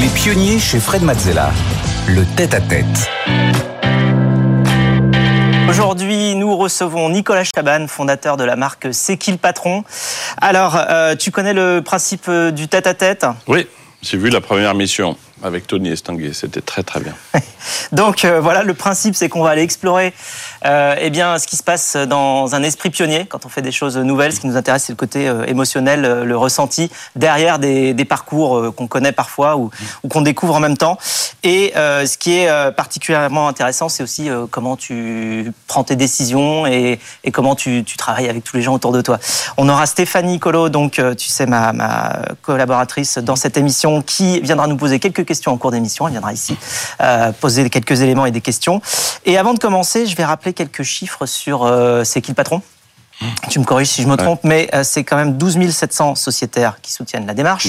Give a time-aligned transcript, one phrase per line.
[0.00, 1.50] Les pionniers chez Fred Mazzella.
[2.08, 3.10] Le tête-à-tête.
[5.68, 9.84] Aujourd'hui, nous recevons Nicolas Chaban, fondateur de la marque C'est qui le patron?
[10.40, 13.26] Alors, euh, tu connais le principe euh, du tête-à-tête?
[13.46, 13.66] Oui,
[14.00, 17.14] j'ai vu la première mission avec Tony Estanguet, c'était très très bien.
[17.92, 20.12] Donc euh, voilà, le principe c'est qu'on va aller explorer
[20.64, 23.72] euh, eh bien, ce qui se passe dans un esprit pionnier quand on fait des
[23.72, 24.32] choses nouvelles.
[24.32, 28.74] Ce qui nous intéresse c'est le côté euh, émotionnel, euh, le ressenti derrière des, parcours
[28.74, 29.70] qu'on connaît parfois ou,
[30.08, 30.98] qu'on découvre en même temps.
[31.44, 36.98] Et ce qui est particulièrement intéressant c'est aussi comment tu prends tes décisions et,
[37.32, 39.18] comment tu, travailles avec tous les gens autour de toi.
[39.58, 44.66] On aura Stéphanie Colo, donc tu sais ma, ma collaboratrice dans cette émission qui viendra
[44.66, 46.08] nous poser quelques questions en cours d'émission.
[46.08, 46.56] Elle viendra ici
[47.00, 48.82] euh, poser quelques éléments et des questions.
[49.24, 52.62] Et avant de commencer, je vais rappeler quelques chiffres sur euh, C'est qui le patron?
[53.48, 56.78] Tu me corriges si je me trompe, mais euh, c'est quand même 12 700 sociétaires
[56.80, 57.68] qui soutiennent la démarche.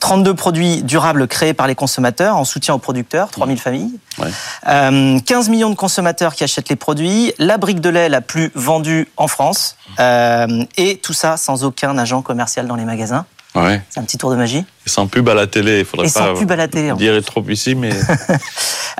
[0.00, 3.92] 32 produits durables créés par les consommateurs en soutien aux producteurs, 3000 familles.
[4.18, 4.30] Ouais.
[4.68, 7.34] Euh, 15 millions de consommateurs qui achètent les produits.
[7.38, 9.76] La brique de lait la plus vendue en France.
[10.00, 13.26] Euh, et tout ça sans aucun agent commercial dans les magasins.
[13.54, 13.82] Ouais.
[13.90, 14.64] C'est un petit tour de magie.
[14.86, 16.90] Et sans pub à la télé, il faudrait Et pas sans pub à la télé,
[16.90, 17.90] en dire trop ici, mais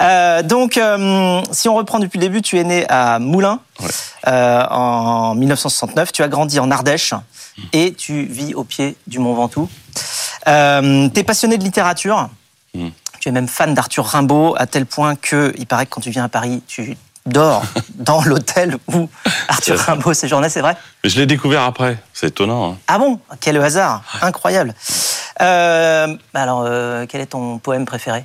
[0.00, 3.88] Euh, donc, euh, si on reprend depuis le début, tu es né à Moulins Ouais.
[4.26, 6.12] euh, en 1969.
[6.12, 7.12] Tu as grandi en Ardèche
[7.74, 9.68] et tu vis au pied du Mont Ventoux.
[10.48, 12.28] Euh, tu es passionné de littérature.
[12.74, 12.88] Mm.
[13.20, 16.10] Tu es même fan d'Arthur Rimbaud à tel point que il paraît que quand tu
[16.10, 17.62] viens à Paris, tu dors
[17.94, 19.08] dans l'hôtel où
[19.48, 19.78] Arthur.
[19.78, 20.48] Rimbaud séjournait.
[20.48, 21.96] C'est vrai Mais je l'ai découvert après.
[22.12, 22.72] C'est étonnant.
[22.72, 22.78] hein.
[22.88, 23.20] Ah bon?
[23.40, 24.74] Quel hasard Incroyable.
[25.40, 28.24] Euh, alors, euh, quel est ton poème préféré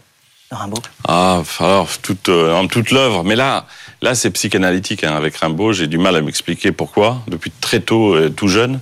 [0.52, 0.82] de Rimbaud?
[1.08, 3.24] Ah, alors toute euh, en toute l'œuvre.
[3.24, 3.66] Mais là,
[4.02, 5.74] là, c'est psychanalytique hein, avec Rimbaud.
[5.74, 7.18] J'ai du mal à m'expliquer pourquoi.
[7.28, 8.80] Depuis très tôt, euh, tout jeune,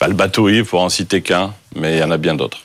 [0.00, 2.58] bah, le bateau ivre, pour en citer qu'un, mais il y en a bien d'autres.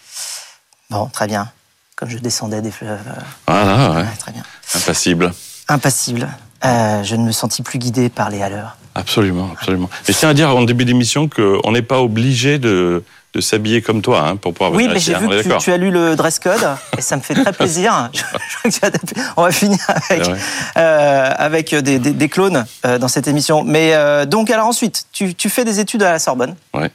[0.89, 1.49] Bon, très bien.
[1.95, 2.99] Comme je descendais des fleuves.
[3.47, 3.95] Voilà, ouais.
[3.97, 4.43] ouais, très bien.
[4.73, 5.31] impassible.
[5.67, 6.27] Impassible.
[6.65, 8.77] Euh, je ne me sentis plus guidé par les haleurs.
[8.93, 9.89] Absolument, absolument.
[10.07, 13.81] Mais je tiens à dire en début d'émission qu'on n'est pas obligé de, de s'habiller
[13.81, 15.77] comme toi hein, pour pouvoir Oui, venir mais ici, j'ai hein, vu que tu, as
[15.77, 16.59] lu le dress code
[16.97, 18.09] et ça me fait très plaisir.
[18.13, 20.31] Je- je crois que tu as- On va finir avec, C'est
[20.77, 23.63] euh, avec des, des- des clones euh, dans cette émission.
[23.63, 26.55] Mais euh, donc, alors ensuite, tu, tu fais des études à la Sorbonne.
[26.73, 26.91] Ouais.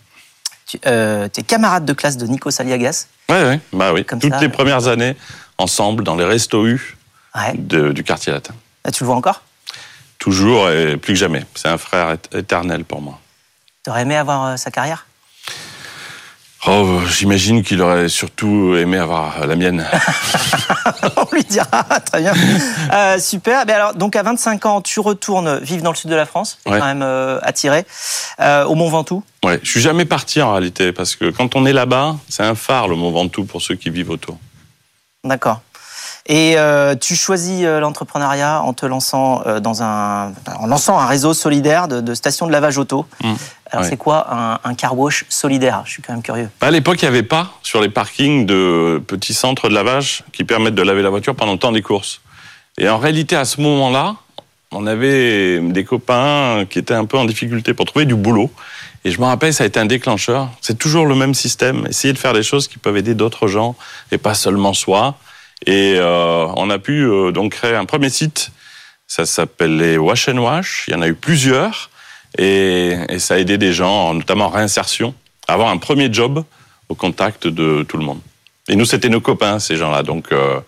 [0.67, 3.07] Tu es camarade de classe de Nico Saliagas.
[3.31, 4.05] Ouais, ouais, bah oui.
[4.05, 5.17] Comme Toutes ça, les premières années,
[5.59, 6.97] ensemble, dans les restos U
[7.35, 7.55] Ouais.
[7.57, 8.55] de- du quartier latin.
[8.85, 9.43] Ah, Tu le vois encore?
[10.27, 11.45] Toujours et plus que jamais.
[11.55, 13.21] C'est un frère éte- éternel pour moi.
[13.85, 15.07] T'aurais aimé avoir euh, sa carrière?
[16.67, 19.87] Oh, j'imagine qu'il aurait surtout aimé avoir la mienne.
[21.17, 22.33] On lui dira, très bien.
[22.93, 23.65] Euh, super.
[23.67, 26.59] Mais alors, donc à 25 ans, tu retournes vivre dans le sud de la France.
[26.67, 26.81] Ouais.
[26.81, 27.87] quand même euh, attiré
[28.41, 29.23] euh, au Mont Ventoux.
[29.45, 32.57] Ouais, je suis jamais parti en réalité parce que quand on est là-bas, c'est un
[32.57, 34.37] phare le Mont Ventoux pour ceux qui vivent autour.
[35.23, 35.61] D'accord.
[36.29, 41.07] Et euh, tu choisis euh, l'entrepreneuriat en te lançant euh, dans un, en lançant un
[41.07, 43.07] réseau solidaire de, de stations de lavage auto.
[43.23, 43.33] Mmh.
[43.71, 43.91] Alors Ouais.
[43.91, 45.83] c'est quoi un, un car wash solidaire?
[45.85, 46.49] Je suis quand même curieux.
[46.61, 50.43] À l'époque, il n'y avait pas sur les parkings de petits centres de lavage qui
[50.45, 52.21] permettent de laver la voiture pendant le temps des courses.
[52.79, 54.17] Et en réalité, à ce moment-là,
[54.73, 58.51] on avait des copains qui étaient un peu en difficulté pour trouver du boulot.
[59.05, 60.49] Et je me rappelle, ça a été un déclencheur.
[60.61, 61.87] C'est toujours le même système.
[61.89, 63.77] Essayer de faire des choses qui peuvent aider d'autres gens
[64.11, 65.15] et pas seulement soi.
[65.65, 68.51] Et euh, on a pu euh, donc créer un premier site.
[69.07, 70.85] Ça s'appelait Wash and Wash.
[70.89, 71.91] Il y en a eu plusieurs.
[72.39, 75.15] Et, et ça a aidé des gens, notamment en réinsertion,
[75.49, 76.45] à avoir un premier job
[76.89, 78.21] au contact de tout le monde.
[78.69, 80.03] Et nous, c'était nos copains, ces gens-là.
[80.03, 80.59] Donc, euh,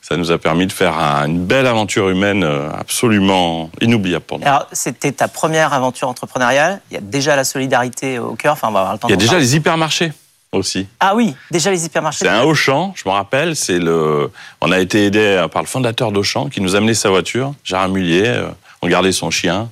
[0.00, 4.38] ça nous a permis de faire un- une belle aventure humaine euh, absolument inoubliable pour
[4.40, 4.46] nous.
[4.46, 6.80] Alors c'était ta première aventure entrepreneuriale.
[6.90, 8.54] Il y a déjà la solidarité au cœur.
[8.54, 9.08] Enfin, on va avoir le temps.
[9.08, 9.44] Il y a déjà parler.
[9.44, 10.12] les hypermarchés
[10.52, 10.86] aussi.
[11.00, 12.24] Ah oui, déjà les hypermarchés.
[12.26, 13.56] C'est un Auchan, je me rappelle.
[13.56, 14.30] C'est le.
[14.60, 18.26] On a été aidé par le fondateur d'Auchan qui nous amenait sa voiture, Gérard Mullier.
[18.26, 18.48] euh,
[18.82, 19.70] On gardait son chien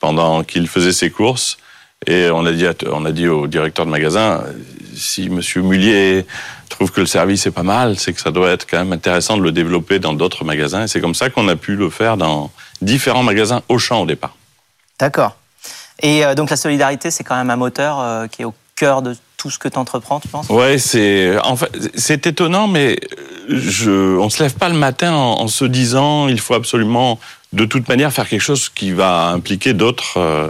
[0.00, 1.58] pendant qu'il faisait ses courses.
[2.06, 4.52] Et on a dit, on a dit au directeur de magasin, euh,
[4.94, 6.26] si Monsieur Mullier
[6.68, 9.36] trouve que le service est pas mal, c'est que ça doit être quand même intéressant
[9.36, 10.84] de le développer dans d'autres magasins.
[10.84, 12.50] Et c'est comme ça qu'on a pu le faire dans
[12.82, 14.36] différents magasins Auchan au départ.
[14.98, 15.36] D'accord.
[16.02, 19.16] Et euh, donc la solidarité, c'est quand même un moteur qui est au cœur de
[19.44, 20.48] tout ce que tu entreprends, tu penses?
[20.48, 21.54] Ouais, c'est en
[21.96, 22.98] c'est étonnant, mais
[23.50, 27.20] je on se lève pas le matin en, se disant il faut absolument
[27.52, 30.48] de toute manière faire quelque chose qui va impliquer d'autres euh,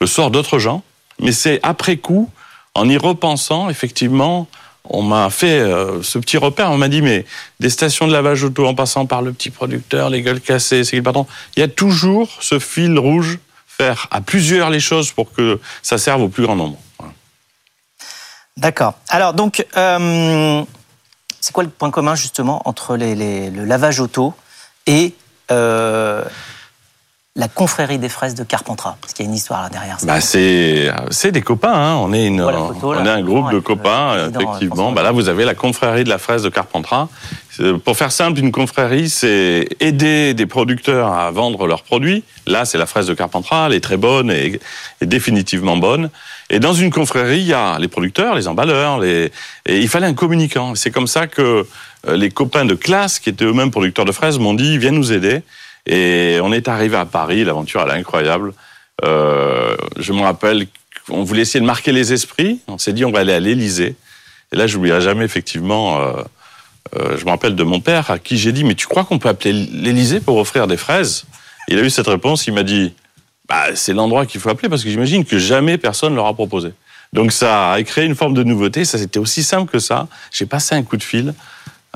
[0.00, 0.84] le sort d'autres gens.
[1.18, 2.30] Mais c'est après coup,
[2.76, 4.46] en y repensant, effectivement,
[4.84, 6.70] on m'a fait euh, ce petit repère.
[6.70, 7.24] On m'a dit mais
[7.58, 11.02] des stations de lavage auto en passant par le petit producteur, les gueules cassées, c'est
[11.02, 11.26] patron?
[11.56, 15.98] Il y a toujours ce fil rouge faire à plusieurs les choses pour que ça
[15.98, 16.78] serve au plus grand nombre.
[18.56, 18.94] D'accord.
[19.08, 20.64] Alors donc, euh,
[21.40, 24.34] c'est quoi le point commun justement entre les, le lavage auto
[24.86, 25.14] et
[25.50, 26.24] euh,
[27.56, 29.98] confrérie des fraises de Carpentras Parce qu'il y a une histoire là derrière.
[29.98, 30.06] ça.
[30.06, 31.72] Bah, c'est c'est des copains.
[31.72, 31.96] Hein.
[31.96, 34.92] On est une, photo, là, on est un groupe de le copains, effectivement.
[34.92, 37.08] Bah, là, vous avez la confrérie de la fraise de Carpentras.
[37.50, 42.22] C'est- Pour faire simple, une confrérie, c'est aider des producteurs à vendre leurs produits.
[42.46, 44.60] Là, c'est la fraise de Carpentras, elle est très bonne et,
[45.00, 46.10] et définitivement bonne.
[46.50, 49.32] Et dans une confrérie, il y a les producteurs, les emballeurs, les...
[49.64, 50.74] et il fallait un communicant.
[50.74, 51.66] C'est comme ça que
[52.06, 55.10] euh, les copains de classe, qui étaient eux-mêmes producteurs de fraises, m'ont dit viens nous
[55.12, 55.42] aider.
[55.86, 57.44] Et on est arrivé à Paris.
[57.44, 58.52] L'aventure, elle est incroyable.
[59.04, 60.66] Euh, je me rappelle
[61.06, 62.60] qu'on voulait essayer de marquer les esprits.
[62.66, 63.94] On s'est dit on va aller à l'Élysée.
[64.52, 66.00] Et là, j'oublierai jamais effectivement.
[66.00, 66.12] Euh,
[66.96, 69.18] euh, je me rappelle de mon père à qui j'ai dit mais tu crois qu'on
[69.18, 71.24] peut appeler l'Élysée pour offrir des fraises?
[71.68, 72.46] Il a eu cette réponse.
[72.46, 72.94] Il m'a dit
[73.48, 76.72] bah, c'est l'endroit qu'il faut appeler parce que j'imagine que jamais personne leur a proposé.
[77.12, 78.84] Donc ça a créé une forme de nouveauté.
[78.84, 80.08] Ça c'était aussi simple que ça.
[80.32, 81.34] J'ai passé un coup de fil.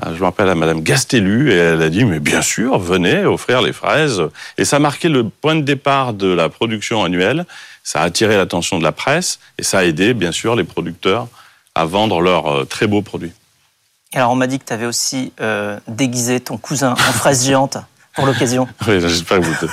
[0.05, 3.25] Euh, Je me rappelle à Madame Gastelu et elle a dit mais bien sûr venez
[3.25, 4.21] offrir les fraises
[4.57, 7.45] et ça a marqué le point de départ de la production annuelle.
[7.83, 11.27] Ça a attiré l'attention de la presse et ça a aidé bien sûr les producteurs
[11.75, 13.33] à vendre leurs euh, très beaux produits.
[14.13, 17.77] Alors on m'a dit que tu avais aussi euh, déguisé ton cousin en fraise géante
[18.13, 18.67] pour l'occasion.
[18.87, 19.67] Oui, j'espère que vous.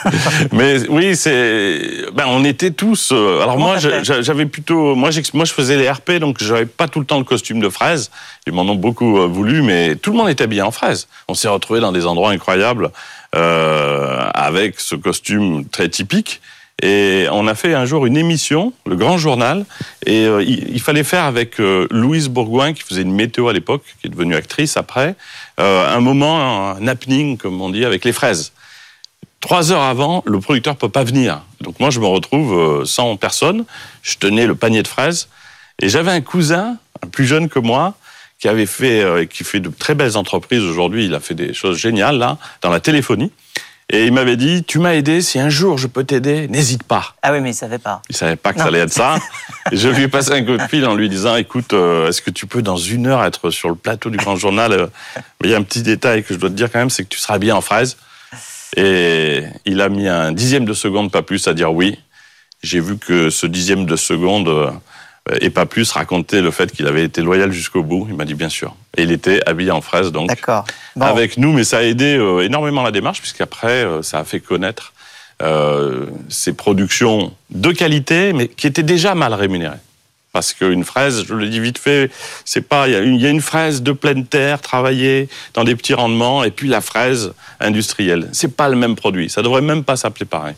[0.52, 2.06] Mais oui, c'est.
[2.12, 3.11] Ben, on était tous.
[3.12, 4.94] euh, Alors Comment moi, j'avais plutôt.
[4.94, 7.69] Moi, moi, je faisais les RP, donc j'avais pas tout le temps le costume de
[7.69, 8.11] fraise.
[8.46, 11.08] Ils m'en ont beaucoup euh, voulu, mais tout le monde était habillé en fraise.
[11.29, 12.90] On s'est retrouvé dans des endroits incroyables
[13.35, 16.41] euh, avec ce costume très typique.
[16.82, 19.66] Et on a fait un jour une émission, le Grand Journal,
[20.06, 23.82] et euh, il, fallait faire avec euh, Louise Bourgoin, qui faisait une météo à l'époque,
[24.00, 25.16] qui est devenue actrice après,
[25.58, 28.52] euh, un moment, un happening, comme on dit, avec les fraises.
[29.40, 31.42] Trois heures avant, le producteur peut pas venir.
[31.60, 33.64] Donc moi, je me retrouve sans personne.
[34.02, 35.28] Je tenais le panier de fraises
[35.81, 36.76] et j'avais un cousin,
[37.12, 37.94] plus jeune que moi,
[38.40, 41.04] qui avait fait, qui fait de très belles entreprises aujourd'hui.
[41.04, 43.31] Il a fait des choses géniales là dans la téléphonie.
[43.90, 45.23] Et il m'avait dit, tu m'as aidé.
[45.23, 47.14] Si un jour je peux t'aider, n'hésite pas.
[47.23, 48.02] Ah oui, mais il savait pas.
[48.11, 48.64] Il savait pas que Non.
[48.64, 49.17] ça allait être ça.
[49.73, 52.31] Je lui ai passé un coup de fil en lui disant, écoute, euh, est-ce que
[52.31, 54.87] tu peux dans une heure être sur le plateau du Grand Journal euh,
[55.40, 57.05] Mais il y a un petit détail que je dois te dire quand même, c'est
[57.05, 57.96] que tu seras bien en fraise.
[58.76, 61.99] Et il a mis un dixième de seconde, pas plus, à dire oui.
[62.62, 64.70] J'ai vu que ce dixième de seconde euh,
[65.40, 68.06] et pas plus racontait le fait qu'il avait été loyal jusqu'au bout.
[68.08, 68.75] Il m'a dit bien sûr.
[68.96, 70.28] Et il était habillé en fraise, donc.
[70.96, 71.06] Bon.
[71.06, 74.40] avec nous, mais ça a aidé euh, énormément la démarche, puisqu'après, euh, ça a fait
[74.40, 74.92] connaître
[75.42, 79.76] euh, ces productions de qualité, mais qui étaient déjà mal rémunérées.
[80.32, 82.10] Parce qu'une fraise, je le dis vite fait,
[82.44, 82.86] c'est pas.
[82.86, 85.74] Il y, a une- il y a une fraise de pleine terre, travaillée dans des
[85.74, 88.28] petits rendements, et puis la fraise industrielle.
[88.32, 89.31] C'est pas le même produit.
[89.31, 90.54] Ça devrait même pas s'appeler pareil.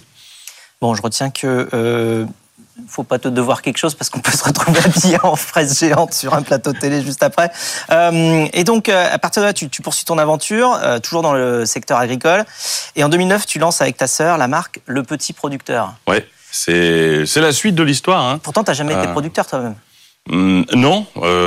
[0.80, 2.24] Bon, je retiens que euh,
[2.88, 6.14] faut pas te devoir quelque chose parce qu'on peut se retrouver habillé en fraise géante
[6.14, 7.50] sur un plateau télé juste après.
[7.90, 11.22] Euh, et donc, euh, à partir de là, tu, tu poursuis ton aventure, euh, toujours
[11.22, 12.44] dans le secteur agricole.
[12.96, 15.94] Et en 2009, tu lances avec ta sœur la marque Le Petit Producteur.
[16.08, 18.24] Ouais, c'est la suite de l'histoire.
[18.24, 18.38] Hein.
[18.42, 19.76] Pourtant, tu n'as jamais été producteur toi-même.
[20.30, 21.06] Hum, non,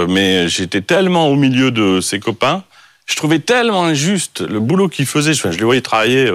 [0.09, 2.63] mais j'étais tellement au milieu de ses copains,
[3.05, 5.33] je trouvais tellement injuste le boulot qu'ils faisaient.
[5.33, 6.31] Enfin, je les voyais travailler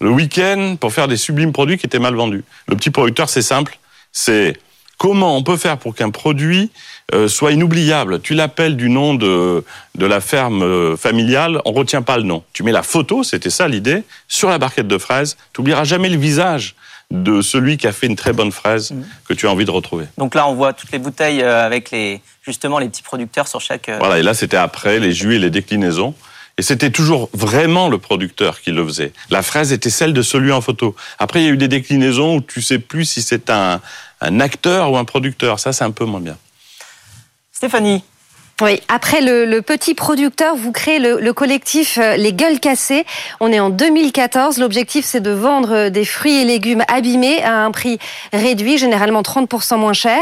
[0.00, 2.44] le week-end pour faire des sublimes produits qui étaient mal vendus.
[2.66, 3.78] Le petit producteur, c'est simple,
[4.18, 4.56] c'est
[4.98, 6.72] comment on peut faire pour qu'un produit
[7.14, 8.20] euh, soit inoubliable?
[8.20, 12.42] Tu l'appelles du nom de, de la ferme euh, familiale, on retient pas le nom.
[12.52, 15.36] Tu mets la photo, c'était ça l'idée, sur la barquette de fraises.
[15.52, 16.74] Tu oublieras jamais le visage
[17.12, 18.92] de celui qui a fait une très bonne fraise
[19.26, 20.06] que tu as envie de retrouver.
[20.18, 23.60] Donc là, on voit toutes les bouteilles euh, avec les, justement les petits producteurs sur
[23.60, 23.88] chaque.
[23.98, 26.14] Voilà, et là, c'était après les jus et les déclinaisons.
[26.58, 29.12] Et c'était toujours vraiment le producteur qui le faisait.
[29.30, 30.96] La fraise était celle de celui en photo.
[31.20, 33.80] Après, il y a eu des déclinaisons où tu sais plus si c'est un,
[34.20, 35.60] un acteur ou un producteur.
[35.60, 36.36] Ça, c'est un peu moins bien.
[37.52, 38.02] Stéphanie,
[38.60, 43.06] Oui, après le, le petit producteur, vous créez le, le collectif euh, Les Gueules Cassées.
[43.38, 44.58] On est en 2014.
[44.58, 48.00] L'objectif, c'est de vendre euh, des fruits et légumes abîmés à un prix
[48.32, 50.20] réduit, généralement 30% moins cher.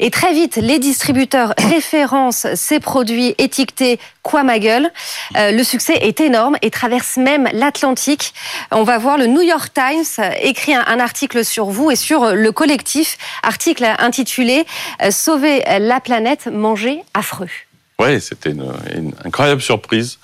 [0.00, 4.90] Et très vite, les distributeurs référencent ces produits étiquetés Quoi ma gueule.
[5.36, 8.32] Euh, le succès est énorme et traverse même l'Atlantique.
[8.70, 12.34] On va voir le New York Times écrit un, un article sur vous et sur
[12.34, 14.64] le collectif, article intitulé
[15.10, 17.50] Sauver la planète, manger affreux.
[17.98, 20.18] Ouais, c'était une, une incroyable surprise.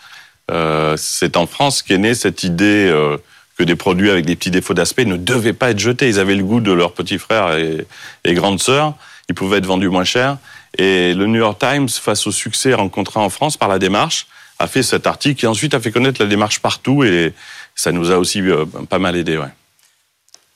[0.51, 3.17] Euh, c'est en France qu'est née cette idée euh,
[3.57, 6.09] que des produits avec des petits défauts d'aspect ne devaient pas être jetés.
[6.09, 7.87] Ils avaient le goût de leurs petits frères et,
[8.25, 8.95] et grandes sœurs.
[9.29, 10.39] Ils pouvaient être vendus moins cher.
[10.79, 14.27] Et le New York Times, face au succès rencontré en France par la démarche,
[14.59, 17.33] a fait cet article qui ensuite a fait connaître la démarche partout et
[17.75, 19.39] ça nous a aussi euh, pas mal aidé.
[19.39, 19.47] Ouais.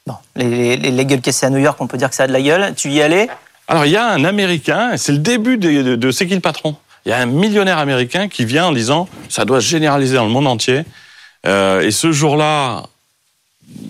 [0.06, 2.26] bon, les, les, les gueules cassées à New York, on peut dire que ça a
[2.26, 2.74] de la gueule.
[2.76, 3.28] Tu y allais
[3.68, 6.40] Alors, il y a un Américain, c'est le début de, de, de C'est qui le
[6.40, 6.76] patron?
[7.06, 10.24] Il y a un millionnaire américain qui vient en disant ça doit se généraliser dans
[10.24, 10.84] le monde entier.
[11.46, 12.84] Euh, et ce jour-là,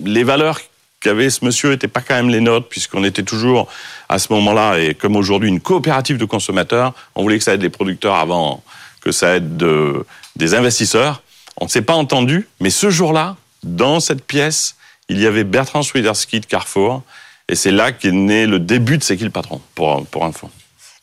[0.03, 0.59] les valeurs
[0.99, 3.67] qu'avait ce monsieur n'étaient pas quand même les nôtres, puisqu'on était toujours
[4.09, 6.93] à ce moment-là, et comme aujourd'hui, une coopérative de consommateurs.
[7.13, 8.63] On voulait que ça aide les producteurs avant
[9.01, 10.05] que ça aide de,
[10.35, 11.21] des investisseurs.
[11.57, 14.75] On ne s'est pas entendu, mais ce jour-là, dans cette pièce,
[15.07, 17.03] il y avait Bertrand Swiderski de Carrefour,
[17.47, 20.49] et c'est là qu'est né le début de C'est qui le patron, pour, pour info.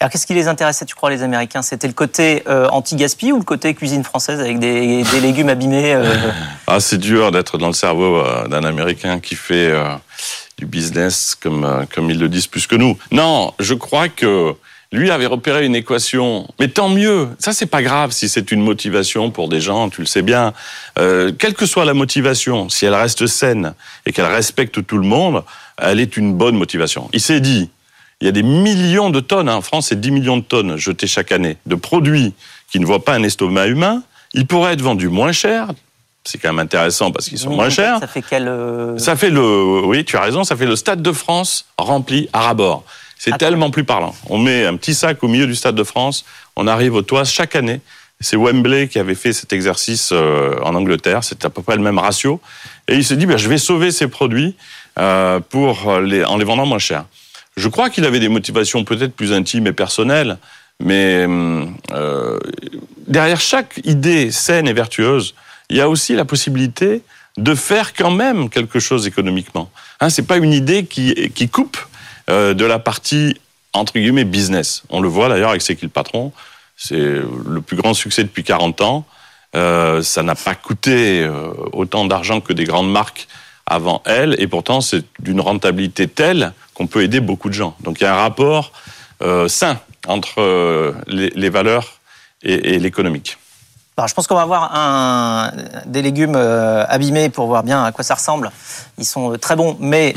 [0.03, 1.63] Alors qu'est-ce qui les intéressait, tu crois, les Américains?
[1.63, 6.13] C'était le côté euh, anti-gaspi ou le côté cuisine française avec des, légumes abîmés euh
[6.67, 9.73] Ah, c'est dur d'être dans le cerveau euh, d'un Américain qui fait
[10.59, 12.99] du business comme, ils le disent plus que nous.
[13.13, 14.57] Non, je crois que
[14.91, 17.29] lui avait repéré une équation, mais tant mieux.
[17.39, 20.53] Ça, c'est pas grave si c'est une motivation pour des gens, tu le sais bien.
[20.97, 25.45] Quelle que soit la motivation, si elle reste saine et qu'elle respecte tout le monde,
[25.79, 27.09] elle est une bonne motivation.
[27.13, 27.71] Il s'est dit,
[28.23, 30.77] il y a des millions de tonnes, hein, en France, c'est 10 millions de tonnes
[30.77, 32.35] jetées chaque année, de produits
[32.71, 34.05] qui ne voient pas un estomac humain.
[34.33, 35.67] Ils pourraient être vendus moins cher.
[36.23, 37.99] C'est quand même intéressant parce qu'ils sont moins chers.
[37.99, 41.03] Ça fait quel euh, Ça fait le, oui, tu as raison, ça fait le Stade
[41.03, 42.85] de France rempli à rabord.
[43.19, 44.15] C'est tellement plus parlant.
[44.29, 46.25] On met un petit sac au milieu du Stade de France,
[46.55, 47.81] on arrive aux toits chaque année.
[48.21, 51.83] C'est Wembley qui avait fait cet exercice euh, en Angleterre, c'est à peu près le
[51.83, 52.41] même ratio.
[52.87, 54.55] Et il s'est dit, ben, je vais sauver ces produits
[54.97, 57.05] euh, pour les, en les vendant moins cher.
[57.57, 60.39] Je crois qu'il avait des motivations peut-être plus intimes et personnelles,
[60.81, 62.39] mais hum, euh,
[63.07, 65.35] derrière chaque idée saine et vertueuse,
[65.71, 67.03] il y a aussi la possibilité
[67.37, 69.71] de faire quand même quelque chose économiquement.
[70.01, 71.79] Hein, c'est pas une idée qui, qui coupe
[72.31, 73.37] euh, de la partie
[73.73, 74.83] entre guillemets business.
[74.91, 76.33] On le voit d'ailleurs avec C'est qui le patron.
[76.77, 79.07] C'est le plus grand succès depuis 40 ans.
[79.55, 83.29] Euh, ça n'a pas coûté euh, autant d'argent que des grandes marques
[83.67, 87.75] avant elle, et pourtant c'est d'une rentabilité telle qu'on peut aider beaucoup de gens.
[87.81, 88.73] Donc il y a un rapport
[89.23, 92.01] euh, sain entre euh, les, valeurs
[92.43, 93.39] et, l'économique.
[93.97, 95.53] Alors, je pense qu'on va voir un,
[95.87, 98.51] des légumes euh, abîmés pour voir bien à quoi ça ressemble.
[98.99, 100.15] Ils sont très bons, mais,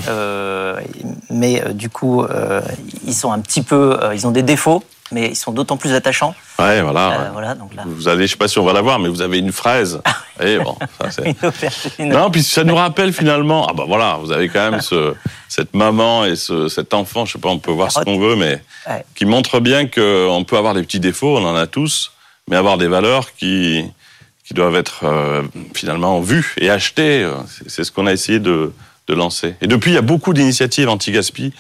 [1.30, 2.26] mais du coup,
[3.06, 6.34] ils sont un petit peu, ils ont des défauts, mais ils sont d'autant plus attachants.
[6.60, 7.12] Ouais, voilà.
[7.12, 7.30] Euh, ouais.
[7.34, 9.22] voilà, donc là, Vous allez, je sais pas si on va la voir, mais vous
[9.22, 10.02] avez une fraise.
[10.42, 10.76] Et bon,
[11.10, 11.22] ça,
[12.00, 12.10] une.
[12.10, 13.68] Non, puis ça nous rappelle finalement.
[13.70, 15.14] Ah bah voilà, vous avez quand même ce,
[15.48, 17.26] cette maman et ce, cet enfant.
[17.26, 19.04] Je sais pas, on peut voir ce qu'on veut, mais Ouais.
[19.16, 22.12] qui montre bien qu'on peut avoir des petits défauts, on en a tous,
[22.48, 23.84] mais avoir des valeurs qui
[24.48, 25.42] qui doivent être euh,
[25.74, 27.24] finalement vues et achetées.
[27.24, 28.74] euh, c'est- C'est ce qu'on a essayé de,
[29.08, 29.56] de lancer.
[29.62, 31.52] Et depuis, il y a beaucoup d'initiatives anti-gaspi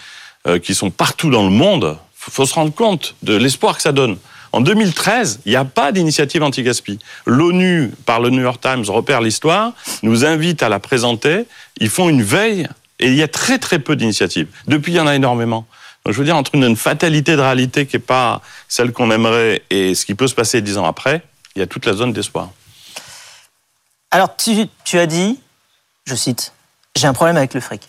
[0.48, 1.98] euh, qui sont partout dans le monde.
[2.29, 4.17] Faut, se rendre compte de l'espoir que ça donne.
[4.51, 6.98] En 2013, il n'y a pas d'initiative anti-gaspi.
[7.25, 11.46] L'ONU, par le New York Times, repère l'histoire, nous invite à la présenter.
[11.79, 12.67] Ils font une veille
[13.00, 14.48] et il y a très très peu d'initiatives.
[14.67, 15.67] Depuis, il y en a énormément.
[16.05, 19.63] Donc, je veux dire, entre une, fatalité de réalité qui n'est pas celle qu'on aimerait
[19.70, 21.24] et ce qui peut se passer dix ans après,
[21.55, 22.51] il y a toute la zone d'espoir.
[24.12, 25.39] Alors, tu as dit,
[26.05, 26.53] je cite,
[26.96, 27.82] j'ai un problème avec le fric.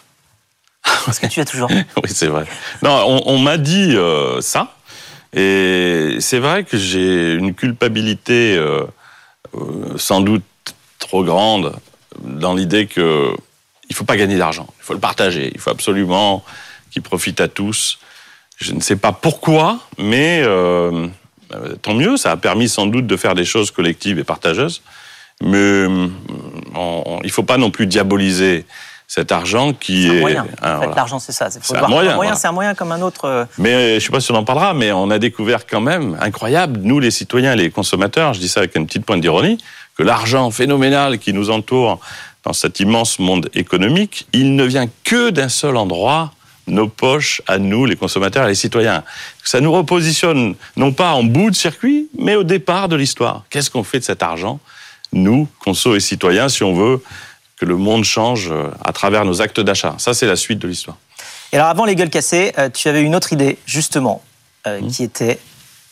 [1.05, 1.69] Parce que tu as toujours.
[2.02, 2.45] oui, c'est vrai.
[2.83, 4.75] Non, on, m'a dit euh, ça.
[5.33, 8.85] Et c'est vrai que j'ai une culpabilité euh,
[9.55, 10.45] euh, sans doute
[10.99, 11.75] trop grande
[12.23, 13.33] dans l'idée que
[13.88, 14.66] il faut pas gagner d'argent.
[14.81, 15.50] Il faut le partager.
[15.55, 16.45] Il faut absolument
[16.90, 17.99] qu'il profite à tous.
[18.57, 20.43] Je ne sais pas pourquoi, mais
[21.83, 22.16] tant mieux.
[22.16, 24.83] Ça a permis sans doute de faire des choses collectives et partageuses.
[25.40, 25.87] Mais
[27.23, 28.64] il faut pas non plus diaboliser
[29.09, 30.47] cet argent qui C'est un est moyen.
[30.61, 30.95] Ah, en fait, voilà.
[30.97, 31.49] l'argent, c'est ça.
[31.51, 32.35] C'est un moyen, voilà.
[32.35, 33.25] c'est un moyen comme un autre.
[33.27, 35.81] euh, Mais euh, je sais pas si on en parlera, mais on a découvert quand
[35.81, 39.21] même, incroyable, nous les citoyens et les consommateurs, je dis ça avec une petite pointe
[39.21, 39.59] d'ironie,
[39.97, 42.01] que l'argent phénoménal qui nous entoure
[42.45, 46.33] dans cet immense monde économique, il ne vient que d'un seul endroit,
[46.67, 49.05] nos poches à nous, les consommateurs et les citoyens.
[49.45, 53.45] Ça nous repositionne non pas en bout de circuit, mais au départ de l'histoire.
[53.51, 54.59] Qu'est-ce qu'on fait de cet argent,
[55.13, 57.01] nous, conso et citoyens, si on veut
[57.57, 60.69] que le monde change euh, à travers nos actes d'achat Ça, c'est la suite de
[60.69, 60.97] l'histoire.
[61.53, 64.23] Et alors, avant les gueules cassées, euh, tu avais une autre idée, justement,
[64.67, 64.89] euh, Mmh.
[64.89, 65.39] qui était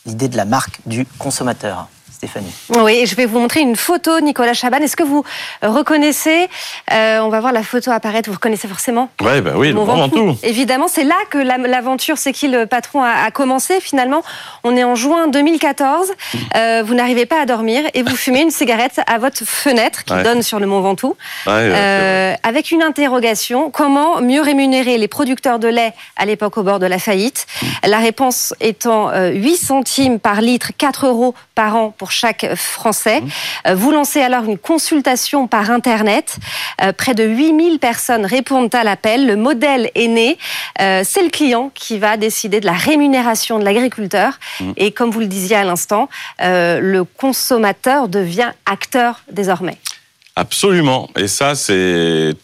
[0.05, 1.87] l'idée de la marque du consommateur.
[2.15, 2.51] Stéphanie.
[2.69, 4.77] Oui, et je vais vous montrer une photo, Nicolas Chaban.
[4.77, 5.23] Est-ce que vous
[5.61, 6.47] reconnaissez
[6.93, 8.29] euh, On va voir la photo apparaître.
[8.29, 10.25] Vous reconnaissez forcément Ouais, ben oui, Grand Ventoux.
[10.27, 10.37] Ventoux.
[10.43, 14.23] Évidemment, c'est là que la- l'aventure, c'est qui le patron a, a commencé finalement.
[14.63, 16.11] On est en juin 2014.
[16.55, 20.13] Euh, vous n'arrivez pas à dormir et vous fumez une cigarette à votre fenêtre qui
[20.13, 20.23] Ouais.
[20.23, 25.59] donne sur le Mont Ventoux, Ouais, euh, avec une interrogation comment mieux rémunérer les producteurs
[25.59, 27.45] de lait à l'époque au bord de la faillite?
[27.85, 32.53] La réponse étant euh, 8 centimes par litre, 4 euros par an pour pour chaque
[32.53, 33.23] Français.
[33.65, 36.37] Euh, vous lancez alors une consultation par Internet.
[36.83, 39.25] Euh, près de 8000 personnes répondent à l'appel.
[39.25, 40.37] Le modèle est né.
[40.81, 44.33] Euh, c'est le client qui va décider de la rémunération de l'agriculteur.
[44.59, 44.71] Mmh.
[44.77, 46.07] Et comme vous le disiez à l'instant,
[46.39, 49.77] le consommateur devient acteur désormais.
[50.35, 51.09] Absolument.
[51.17, 52.35] Et ça, c'est-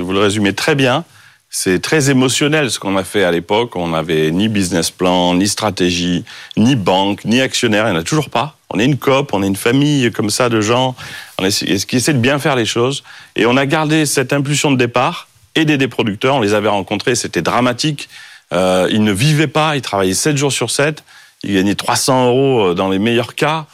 [0.00, 1.04] vous le résumez très bien.
[1.50, 3.76] C'est très émotionnel ce qu'on a fait à l'époque.
[3.76, 6.24] On n'avait ni business plan, ni stratégie,
[6.56, 7.86] ni banque, ni actionnaire.
[7.86, 8.56] Il n'y en a toujours pas.
[8.72, 10.94] On est une COP, on est une famille comme ça de gens
[11.42, 13.02] essaie- qui essaient de bien faire les choses.
[13.36, 16.36] Et on a gardé cette impulsion de départ, aider des producteurs.
[16.36, 18.08] On les avait rencontrés, c'était dramatique.
[18.52, 21.02] Euh, ils ne vivaient pas, ils travaillaient 7 jours sur 7.
[21.42, 23.66] Ils gagnaient 300 euros euh, dans les meilleurs cas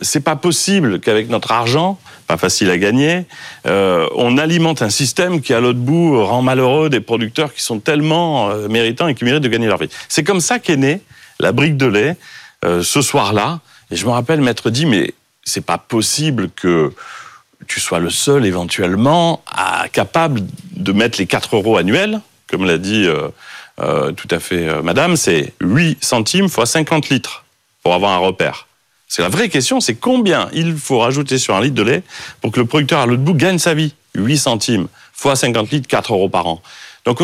[0.00, 3.24] c'est pas possible qu'avec notre argent, pas facile à gagner,
[3.68, 7.78] euh, on alimente un système qui à l'autre bout rend malheureux des producteurs qui sont
[7.78, 9.88] tellement méritants et qui méritent de gagner leur vie.
[10.08, 11.02] C'est comme ça qu'est née
[11.38, 12.16] la brique de lait
[12.64, 13.60] ce soir-là.
[13.92, 15.12] Et je me rappelle m'être dit mais
[15.44, 16.92] c'est pas possible que
[17.68, 20.40] tu sois le seul éventuellement à, capable
[20.74, 23.28] de mettre les 4 euros annuels, comme l'a dit euh,
[23.80, 27.44] euh, tout à fait euh, Madame, c'est 8 centimes fois 50 litres
[27.82, 28.66] pour avoir un repère.
[29.08, 32.02] C'est la vraie question, c'est combien il faut rajouter sur un litre de lait
[32.40, 35.86] pour que le producteur à l'autre bout gagne sa vie 8 centimes fois 50 litres,
[35.86, 36.62] 4 euros par an.
[37.04, 37.20] Donc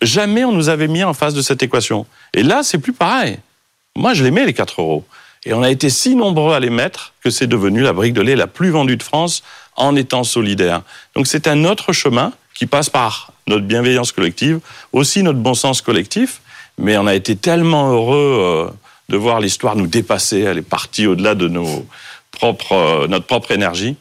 [0.00, 2.06] jamais on nous avait mis en face de cette équation.
[2.32, 3.38] Et là, c'est plus pareil.
[3.96, 5.04] Moi, je les mets les 4 euros.
[5.46, 8.22] Et on a été si nombreux à les mettre que c'est devenu la brique de
[8.22, 9.42] lait la plus vendue de France
[9.76, 10.82] en étant solidaire.
[11.14, 14.60] Donc c'est un autre chemin qui passe par notre bienveillance collective,
[14.92, 16.40] aussi notre bon sens collectif.
[16.78, 18.70] Mais on a été tellement heureux euh,
[19.08, 20.40] de voir l'histoire nous dépasser.
[20.40, 21.86] Elle est partie au-delà de nos
[22.30, 23.96] propres, euh, notre propre énergie.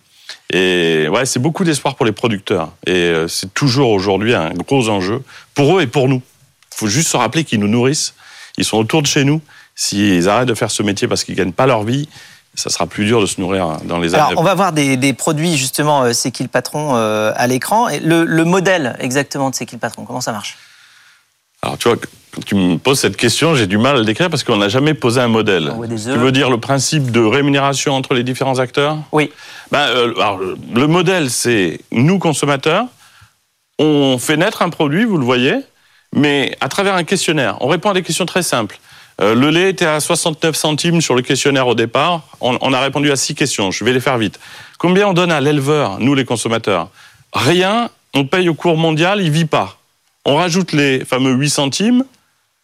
[0.52, 2.72] Et ouais, c'est beaucoup d'espoir pour les producteurs.
[2.88, 5.22] Et euh, c'est toujours aujourd'hui un gros enjeu
[5.54, 6.22] pour eux et pour nous.
[6.74, 8.16] Il faut juste se rappeler qu'ils nous nourrissent.
[8.58, 9.42] Ils sont autour de chez nous.
[9.76, 12.08] S'ils arrêtent de faire ce métier parce qu'ils gagnent pas leur vie,
[12.56, 14.36] ça sera plus dur de se nourrir dans les Alors, années.
[14.38, 17.90] on va voir des, des produits, justement, euh, C'est qui le patron euh, à l'écran.
[17.90, 20.58] Et le, le modèle exactement de C'est qui le patron, comment ça marche?
[21.64, 21.98] Alors, tu vois,
[22.36, 24.70] quand tu me poses cette question, j'ai du mal à le décrire parce qu'on n'a
[24.70, 25.74] jamais posé un modèle.
[25.90, 28.98] Tu veux dire le principe de rémunération entre les différents acteurs?
[29.12, 29.32] Oui.
[29.72, 32.86] Ben, euh, alors, le modèle, c'est nous, consommateurs,
[33.80, 35.56] on fait naître un produit, vous le voyez,
[36.14, 37.58] mais à travers un questionnaire.
[37.62, 38.78] On répond à des questions très simples.
[39.22, 42.22] Euh, le lait était à 69 centimes sur le questionnaire au départ.
[42.42, 43.72] On, a répondu à six questions.
[43.72, 44.40] Je vais les faire vite.
[44.78, 46.90] Combien on donne à l'éleveur, nous les consommateurs?
[47.34, 47.90] Rien.
[48.16, 49.78] On paye au cours mondial, il vit pas.
[50.26, 52.06] On rajoute les fameux 8 centimes.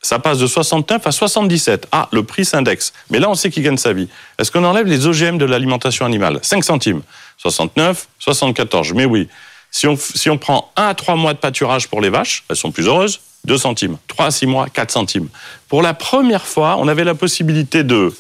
[0.02, 1.88] Ça passe de 69 à 77.
[1.92, 2.94] Ah, le prix s'indexe.
[3.10, 4.08] Mais là, on sait qu'il gagne sa vie.
[4.38, 6.40] Est-ce qu'on enlève les OGM de l'alimentation animale?
[6.42, 7.02] 5 centimes.
[7.38, 8.94] 69, 74.
[8.94, 9.28] Mais oui.
[9.72, 12.56] Si on, si on prend 1 à 3 mois de pâturage pour les vaches, elles
[12.56, 13.98] sont plus heureuses, 2 centimes.
[14.08, 15.30] 3 à 6 mois, 4 centimes.
[15.68, 18.14] Pour la première fois, on avait la possibilité de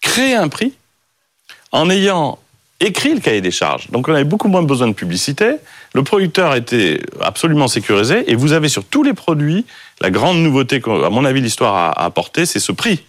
[0.00, 0.72] créer un prix
[1.72, 2.38] en ayant
[2.80, 3.90] écrit le cahier des charges.
[3.90, 5.56] Donc on avait beaucoup moins besoin de publicité.
[5.94, 8.30] Le producteur était absolument sécurisé.
[8.30, 9.64] Et vous avez sur tous les produits,
[10.00, 13.04] la grande nouveauté qu'à mon avis l'histoire a apporté, c'est ce prix.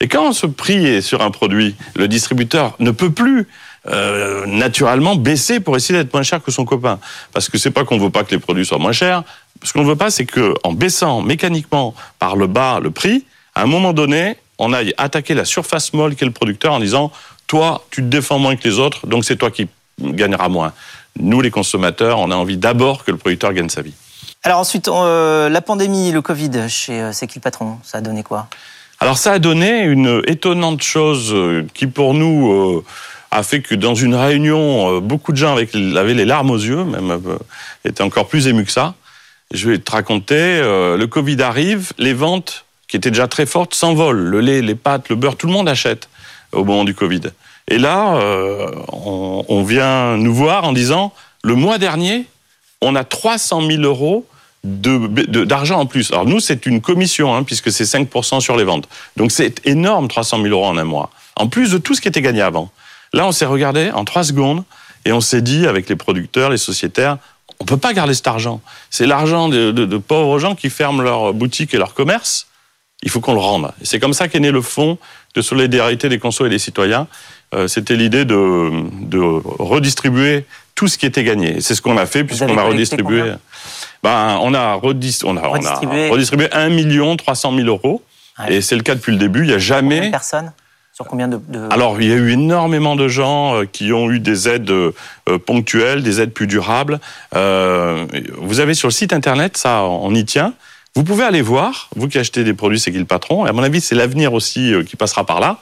[0.00, 3.46] Et quand ce prix est sur un produit, le distributeur ne peut plus
[3.86, 6.98] euh, naturellement baisser pour essayer d'être moins cher que son copain.
[7.32, 9.22] Parce que c'est pas qu'on veut pas que les produits soient moins chers.
[9.62, 13.62] Ce qu'on veut pas, c'est que en baissant mécaniquement par le bas le prix, à
[13.62, 17.12] un moment donné, on aille attaquer la surface molle qu'est le producteur en disant
[17.46, 19.68] toi, tu te défends moins que les autres, donc c'est toi qui
[20.00, 20.72] gagneras moins.
[21.18, 23.94] Nous, les consommateurs, on a envie d'abord que le producteur gagne sa vie.
[24.42, 27.78] Alors ensuite, euh, la pandémie, le Covid chez euh, C'est qui le patron?
[27.82, 28.48] Ça a donné quoi?
[29.00, 31.34] Alors ça a donné une étonnante chose
[31.74, 32.84] qui pour nous euh,
[33.34, 36.84] a fait que dans une réunion, euh, beaucoup de gens avaient les larmes aux yeux,
[36.84, 37.38] même euh,
[37.84, 38.94] étaient encore plus émus que ça.
[39.52, 43.74] Je vais te raconter, euh, le Covid arrive, les ventes qui étaient déjà très fortes
[43.74, 44.16] s'envolent.
[44.16, 46.08] Le lait, les pâtes, le beurre, tout le monde achète
[46.52, 47.22] au moment du Covid.
[47.66, 48.20] Et là,
[48.88, 52.26] on, vient nous voir en disant, le mois dernier,
[52.82, 54.26] on a 300 000 euros
[54.62, 56.12] d'argent en plus.
[56.12, 58.86] Alors nous, c'est une commission, hein, puisque c'est 5% sur les ventes.
[59.16, 61.10] Donc c'est énorme, 300 000 euros en un mois.
[61.36, 62.70] En plus de tout ce qui était gagné avant.
[63.14, 64.64] Là, on s'est regardé en trois secondes
[65.04, 67.18] et on s'est dit, avec les producteurs, les sociétaires,
[67.60, 68.60] on peut pas garder cet argent.
[68.90, 72.48] C'est l'argent de, de- de pauvres gens qui ferment leur boutique et leur commerce.
[73.02, 73.70] Il faut qu'on le rende.
[73.80, 74.98] Et c'est comme ça qu'est né le fonds
[75.34, 77.06] de solidarité des consos et des citoyens.
[77.54, 78.70] Euh, C'était l'idée de,
[79.02, 81.60] de redistribuer tout ce qui était gagné.
[81.60, 83.22] C'est ce qu'on a fait puisqu'on a redistribué.
[84.02, 86.08] Ben, on a, redis- on a, on a Redistribué.
[86.10, 88.02] redistribué 1 million 300 000 euros.
[88.38, 88.54] Ouais.
[88.56, 89.42] Et c'est le cas depuis le début.
[89.42, 90.06] Il n'y a jamais.
[90.06, 90.52] de personnes?
[91.70, 94.92] Alors, il y a eu énormément de gens euh, qui ont eu des aides euh,
[95.44, 97.00] ponctuelles, des aides plus durables.
[97.34, 98.06] Euh,
[98.38, 100.54] vous avez sur le site internet, ça, on y tient.
[100.94, 103.44] Vous pouvez aller voir, vous qui achetez des produits, c'est qui le patron.
[103.44, 105.58] Et à mon avis, c'est l'avenir aussi euh, qui passera par là.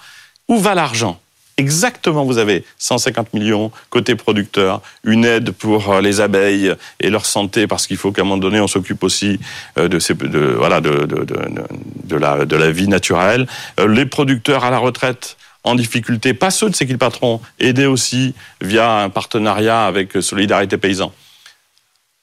[0.49, 1.18] Où va l'argent?
[1.57, 7.27] Exactement, vous avez 150 millions côté producteur, une aide pour euh, les abeilles et leur
[7.27, 9.38] santé, parce qu'il faut qu'à un moment donné, on s'occupe aussi
[9.79, 13.47] euh, de, ces, voilà, de la vie naturelle.
[13.81, 17.87] Euh, les producteurs à la retraite en difficulté, pas ceux de ces qu'ils patrons, aidés
[17.87, 21.12] aussi via un partenariat avec Solidarité Paysan.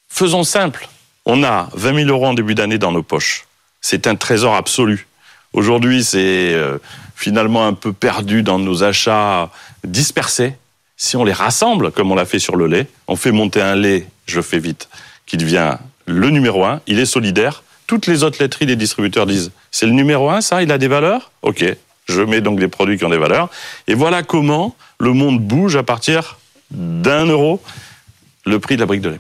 [0.10, 0.90] Faisons simple,
[1.26, 3.46] on a 20 000 euros en début d'année dans nos poches.
[3.80, 5.08] C'est un trésor absolu.
[5.54, 6.54] Aujourd'hui, c'est
[7.20, 9.52] finalement un peu perdu dans nos achats
[9.84, 10.54] dispersés.
[10.96, 13.76] Si on les rassemble, comme on l'a fait sur le lait, on fait monter un
[13.76, 14.88] lait, je fais vite,
[15.26, 17.64] qui devient le numéro un, il est solidaire.
[17.88, 20.88] Toutes les autres laiteries des distributeurs disent, c'est le numéro un, ça, il a des
[20.88, 21.32] valeurs?
[21.42, 21.66] Ok,
[22.08, 23.50] je mets donc des produits qui ont des valeurs.
[23.88, 26.38] Et voilà comment le monde bouge à partir
[26.72, 27.62] d'un euro
[28.46, 29.20] le prix de la brique de lait.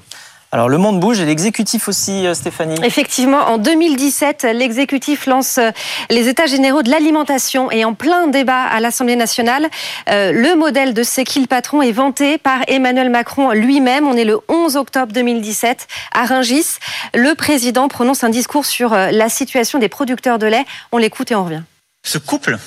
[0.51, 2.75] Alors le monde bouge et l'exécutif aussi, euh, Stéphanie.
[2.83, 5.69] Effectivement, en 2017, l'exécutif lance euh,
[6.09, 9.69] les États généraux de l'alimentation et en plein débat à l'Assemblée nationale,
[10.09, 14.07] euh, le modèle de C'est qui le patron est vanté par Emmanuel Macron lui-même.
[14.07, 16.79] On est le 11 octobre 2017 à Rungis.
[17.13, 20.65] Le président prononce un discours sur la situation des producteurs de lait.
[20.91, 21.61] On l'écoute et on revient.
[22.03, 22.57] Ce couple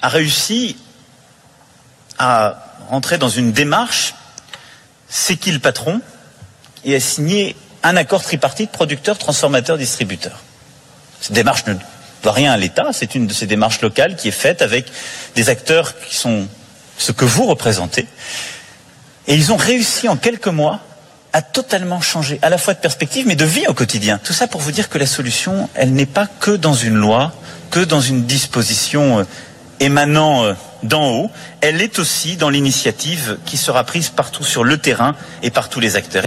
[0.00, 0.76] a réussi
[2.18, 4.14] à rentrer dans une démarche
[5.08, 6.00] C'est qui le patron
[6.86, 10.40] et a signé un accord tripartite producteur, transformateur, distributeur.
[11.20, 11.74] Cette démarche ne
[12.22, 14.86] doit rien à l'État, c'est une de ces démarches locales qui est faite avec
[15.34, 16.46] des acteurs qui sont
[16.96, 18.06] ce que vous représentez.
[19.26, 20.80] Et ils ont réussi en quelques mois
[21.32, 24.18] à totalement changer, à la fois de perspective, mais de vie au quotidien.
[24.22, 27.32] Tout ça pour vous dire que la solution, elle n'est pas que dans une loi,
[27.70, 29.24] que dans une disposition euh,
[29.80, 34.78] émanant euh, d'en haut, elle est aussi dans l'initiative qui sera prise partout sur le
[34.78, 36.24] terrain et par tous les acteurs.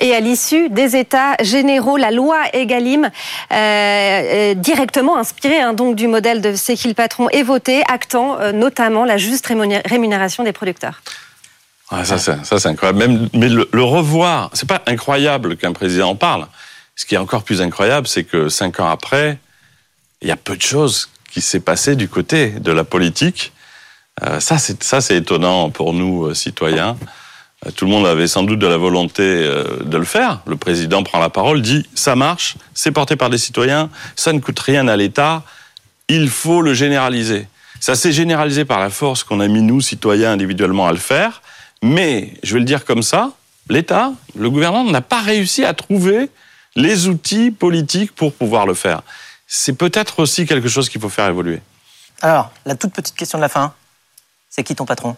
[0.00, 3.10] Et à l'issue des États généraux, la loi Egalim, euh,
[3.52, 8.40] euh, directement inspirée hein, donc du modèle de C'est qui le patron, est votée, actant
[8.40, 11.02] euh, notamment la juste rémunération des producteurs.
[11.90, 13.28] Ah, ça, c'est incroyable.
[13.34, 16.46] Mais le, le revoir, c'est pas incroyable qu'un président en parle.
[16.96, 19.38] Ce qui est encore plus incroyable, c'est que cinq ans après,
[20.22, 23.52] il y a peu de choses qui s'est passé du côté de la politique.
[24.22, 26.96] Euh, ça, c'est étonnant pour nous, citoyens.
[27.76, 30.40] Tout le monde avait sans doute de la volonté euh, de le faire.
[30.46, 34.38] Le président prend la parole, dit ça marche, c'est porté par des citoyens, ça ne
[34.38, 35.42] coûte rien à l'État,
[36.08, 37.46] il faut le généraliser.
[37.78, 41.42] Ça s'est généralisé par la force qu'on a mis nous, citoyens, individuellement à le faire,
[41.82, 43.32] mais, je vais le dire comme ça,
[43.68, 46.30] l'État, le gouvernement n'a pas réussi à trouver
[46.76, 49.02] les outils politiques pour pouvoir le faire.
[49.46, 51.60] C'est peut-être aussi quelque chose qu'il faut faire évoluer.
[52.22, 53.74] Alors, la toute petite question de la fin,
[54.48, 55.16] c'est qui ton patron?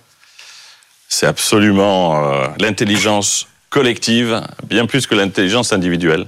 [1.22, 6.26] C'est absolument euh, l'intelligence collective, bien plus que l'intelligence individuelle.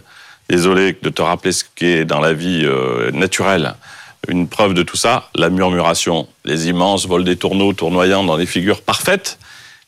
[0.48, 3.74] Désolé de te rappeler ce qui est dans la vie euh, naturelle.
[4.28, 6.28] Une preuve de tout ça, la murmuration.
[6.44, 9.40] Les immenses vols des tourneaux tournoyant dans des figures parfaites.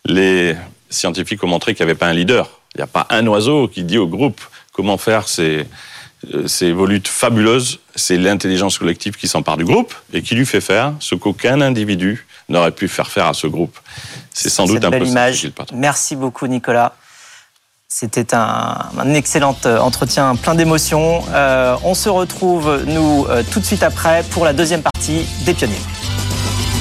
[0.07, 0.57] Les
[0.91, 2.59] scientifiques ont montré qu'il n'y avait pas un leader.
[2.75, 4.41] Il n'y a pas un oiseau qui dit au groupe
[4.73, 5.67] comment faire ces,
[6.35, 7.79] euh, ces volutes fabuleuses.
[7.95, 12.27] C'est l'intelligence collective qui s'empare du groupe et qui lui fait faire ce qu'aucun individu
[12.49, 13.79] n'aurait pu faire faire à ce groupe.
[14.33, 15.51] C'est sans doute un belle image.
[15.73, 16.95] Merci beaucoup, Nicolas.
[17.89, 21.25] C'était un, excellent euh, entretien plein d'émotions.
[21.33, 25.55] Euh, on se retrouve, nous, euh, tout de suite après pour la deuxième partie des
[25.55, 25.81] pionniers.